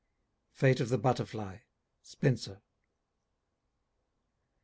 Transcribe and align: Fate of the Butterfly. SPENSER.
Fate 0.49 0.79
of 0.79 0.89
the 0.89 0.97
Butterfly. 0.97 1.59
SPENSER. 2.01 2.63